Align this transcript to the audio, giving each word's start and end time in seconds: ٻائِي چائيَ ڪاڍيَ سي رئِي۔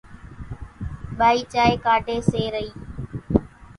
ٻائِي 1.17 1.39
چائيَ 1.53 1.75
ڪاڍيَ 1.85 2.17
سي 2.29 2.41
رئِي۔ 2.53 2.69